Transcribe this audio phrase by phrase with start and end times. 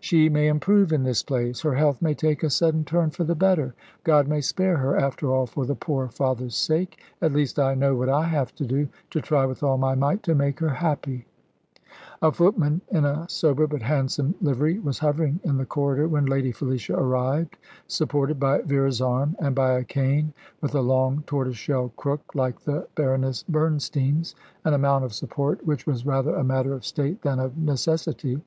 [0.00, 1.60] "She may improve in this place.
[1.60, 3.74] Her health may take a sudden turn for the better.
[4.04, 6.98] God may spare her, after all, for the poor father's sake.
[7.20, 10.22] At least I know what I have to do to try with all my might
[10.22, 11.26] to make her happy."
[12.22, 16.52] A footman in a sober but handsome livery was hovering in the corridor when lady
[16.52, 20.32] Felicia arrived, supported by Vera's arm, and by a cane
[20.62, 24.34] with a long tortoiseshell crook like the Baroness Bernstein's,
[24.64, 28.40] an amount of support which was rather a matter of state than of necessity.